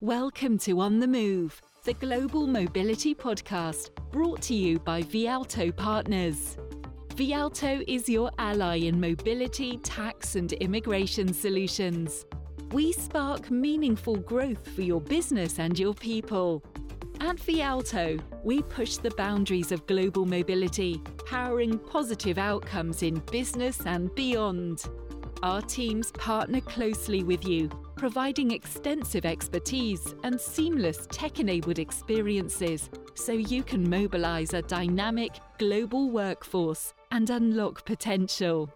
[0.00, 6.58] Welcome to On the Move, the global mobility podcast brought to you by Vialto Partners.
[7.10, 12.26] Vialto is your ally in mobility, tax, and immigration solutions.
[12.72, 16.62] We spark meaningful growth for your business and your people.
[17.20, 24.12] At Vialto, we push the boundaries of global mobility, powering positive outcomes in business and
[24.16, 24.84] beyond.
[25.42, 33.32] Our teams partner closely with you, providing extensive expertise and seamless tech enabled experiences so
[33.32, 38.68] you can mobilize a dynamic global workforce and unlock potential.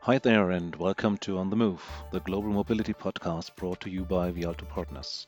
[0.00, 4.02] Hi there, and welcome to On the Move, the global mobility podcast brought to you
[4.04, 5.26] by Vialto Partners.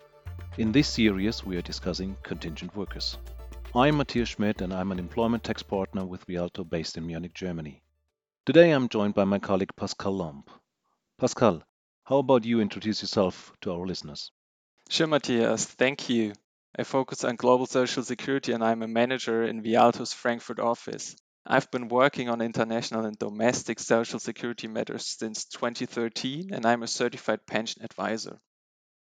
[0.58, 3.18] In this series, we are discussing contingent workers.
[3.74, 7.82] I'm Mathias Schmitt, and I'm an employment tax partner with Vialto based in Munich, Germany.
[8.44, 10.44] Today, I'm joined by my colleague Pascal Lomb.
[11.18, 11.62] Pascal,
[12.04, 14.30] how about you introduce yourself to our listeners?
[14.88, 16.32] Sure, Mathias, thank you.
[16.78, 21.16] I focus on global social security and I'm a manager in Vialto's Frankfurt office.
[21.44, 26.88] I've been working on international and domestic social security matters since 2013 and I'm a
[26.88, 28.40] certified pension advisor.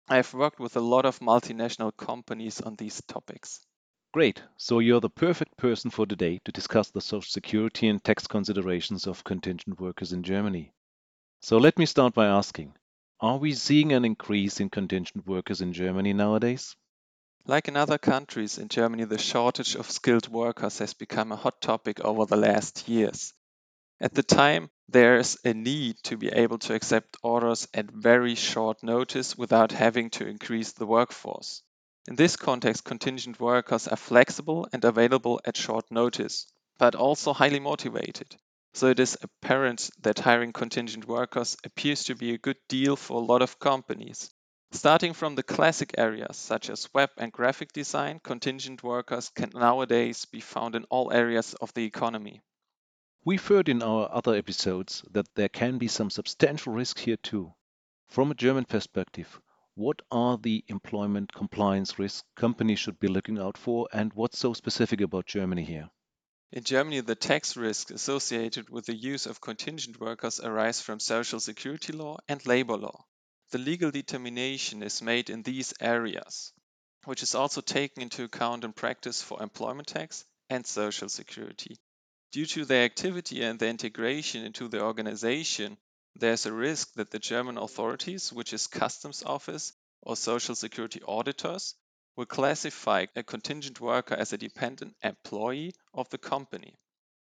[0.07, 3.59] I've worked with a lot of multinational companies on these topics.
[4.13, 4.43] Great.
[4.57, 9.07] So you're the perfect person for today to discuss the social security and tax considerations
[9.07, 10.73] of contingent workers in Germany.
[11.43, 12.75] So let me start by asking
[13.19, 16.75] Are we seeing an increase in contingent workers in Germany nowadays?
[17.47, 21.59] Like in other countries, in Germany, the shortage of skilled workers has become a hot
[21.59, 23.33] topic over the last years.
[23.99, 28.83] At the time, there's a need to be able to accept orders at very short
[28.83, 31.63] notice without having to increase the workforce.
[32.07, 36.45] In this context, contingent workers are flexible and available at short notice,
[36.77, 38.35] but also highly motivated.
[38.73, 43.21] So it is apparent that hiring contingent workers appears to be a good deal for
[43.21, 44.33] a lot of companies.
[44.71, 50.23] Starting from the classic areas such as web and graphic design, contingent workers can nowadays
[50.23, 52.41] be found in all areas of the economy.
[53.25, 57.53] We've heard in our other episodes that there can be some substantial risk here too.
[58.07, 59.41] From a German perspective,
[59.75, 64.53] what are the employment compliance risks companies should be looking out for, and what's so
[64.53, 65.89] specific about Germany here?
[66.53, 71.39] In Germany, the tax risks associated with the use of contingent workers arise from social
[71.39, 73.05] security law and labor law.
[73.51, 76.51] The legal determination is made in these areas,
[77.05, 81.79] which is also taken into account in practice for employment tax and social security.
[82.33, 85.77] Due to their activity and their integration into the organization,
[86.15, 91.75] there's a risk that the German authorities, which is customs office or social security auditors,
[92.15, 96.77] will classify a contingent worker as a dependent employee of the company.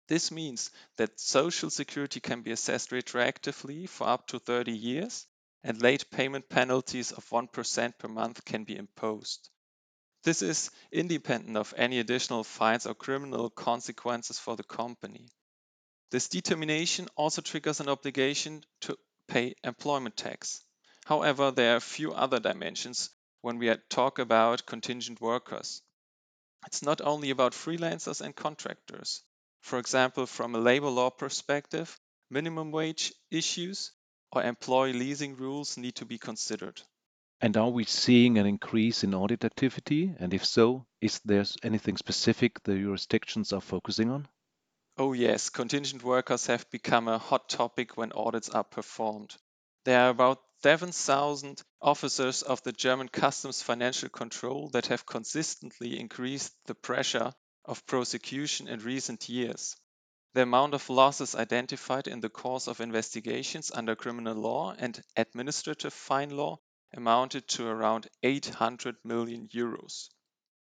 [0.08, 5.26] This means that social security can be assessed retroactively for up to 30 years
[5.62, 9.50] and late payment penalties of 1% per month can be imposed.
[10.24, 15.28] This is independent of any additional fines or criminal consequences for the company.
[16.10, 20.62] This determination also triggers an obligation to pay employment tax.
[21.04, 25.82] However, there are a few other dimensions when we talk about contingent workers.
[26.66, 29.22] It's not only about freelancers and contractors.
[29.62, 31.98] For example, from a labor law perspective,
[32.30, 33.92] minimum wage issues
[34.32, 36.82] or employee leasing rules need to be considered.
[37.40, 40.14] And are we seeing an increase in audit activity?
[40.18, 44.28] And if so, is there anything specific the jurisdictions are focusing on?
[44.96, 49.36] Oh, yes, contingent workers have become a hot topic when audits are performed.
[49.84, 56.54] There are about 7,000 officers of the German Customs Financial Control that have consistently increased
[56.66, 57.32] the pressure
[57.64, 59.74] of prosecution in recent years.
[60.34, 65.94] The amount of losses identified in the course of investigations under criminal law and administrative
[65.94, 66.58] fine law
[66.94, 70.10] amounted to around 800 million euros.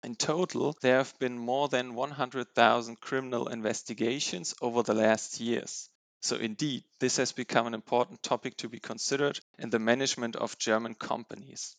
[0.03, 5.89] In total, there have been more than 100,000 criminal investigations over the last years.
[6.25, 10.58] So, indeed, this has become an important topic to be considered in the management of
[10.58, 11.77] German companies.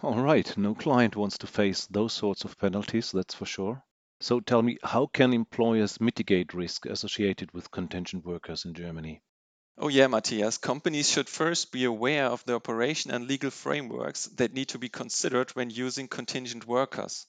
[0.00, 3.82] All right, no client wants to face those sorts of penalties, that's for sure.
[4.20, 9.22] So, tell me, how can employers mitigate risk associated with contingent workers in Germany?
[9.76, 10.56] Oh, yeah, Mathias.
[10.56, 14.88] Companies should first be aware of the operation and legal frameworks that need to be
[14.88, 17.26] considered when using contingent workers.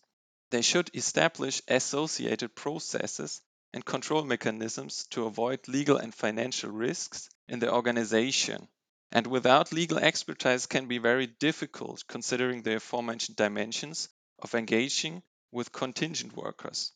[0.52, 3.42] They should establish associated processes
[3.76, 8.70] and control mechanisms to avoid legal and financial risks in the organization.
[9.12, 14.08] And without legal expertise can be very difficult considering the aforementioned dimensions
[14.40, 16.94] of engaging with contingent workers.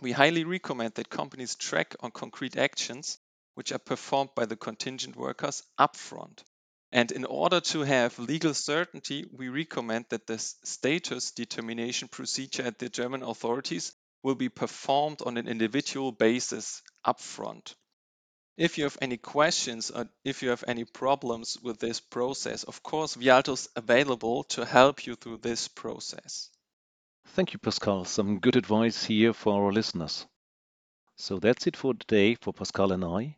[0.00, 3.18] We highly recommend that companies track on concrete actions
[3.54, 6.42] which are performed by the contingent workers upfront.
[6.90, 12.80] And in order to have legal certainty, we recommend that the status determination procedure at
[12.80, 13.92] the German authorities
[14.22, 17.74] will be performed on an individual basis upfront.
[18.56, 22.82] If you have any questions or if you have any problems with this process, of
[22.82, 26.50] course, Vialto is available to help you through this process.
[27.34, 28.04] Thank you, Pascal.
[28.04, 30.26] Some good advice here for our listeners.
[31.16, 33.36] So that's it for today for Pascal and I.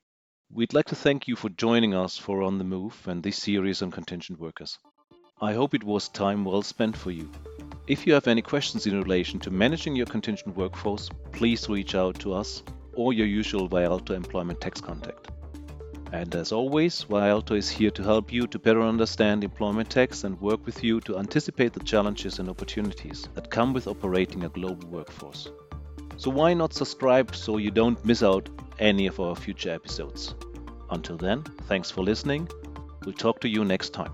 [0.50, 3.82] We'd like to thank you for joining us for On the Move and this series
[3.82, 4.78] on contingent workers.
[5.40, 7.30] I hope it was time well spent for you.
[7.86, 12.18] If you have any questions in relation to managing your contingent workforce, please reach out
[12.20, 12.62] to us
[12.94, 15.28] or your usual Vialto employment tax contact.
[16.12, 20.40] And as always, Vialto is here to help you to better understand employment tax and
[20.40, 24.88] work with you to anticipate the challenges and opportunities that come with operating a global
[24.88, 25.50] workforce.
[26.16, 28.48] So why not subscribe so you don't miss out
[28.78, 30.34] any of our future episodes?
[30.90, 32.48] Until then, thanks for listening.
[33.04, 34.12] We'll talk to you next time.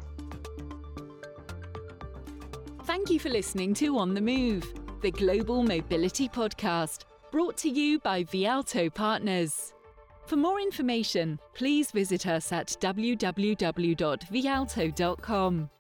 [3.06, 8.00] Thank you for listening to On the Move, the Global Mobility Podcast brought to you
[8.00, 9.73] by Vialto Partners.
[10.26, 15.70] For more information, please visit us at www.vialto.com.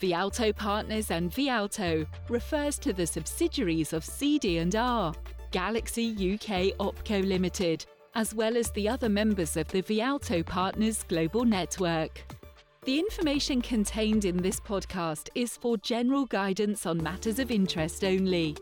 [0.00, 5.14] Vialto Partners and Vialto refers to the subsidiaries of CD&R,
[5.52, 7.86] Galaxy UK Opco Limited,
[8.16, 12.24] as well as the other members of the Vialto Partners Global Network.
[12.84, 18.58] The information contained in this podcast is for general guidance on matters of interest only.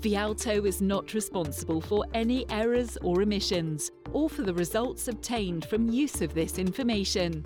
[0.00, 5.88] Vialto is not responsible for any errors or omissions, or for the results obtained from
[5.88, 7.42] use of this information.